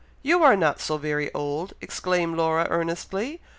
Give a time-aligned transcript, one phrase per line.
[0.23, 3.39] you are not so very old!" exclaimed Laura, earnestly.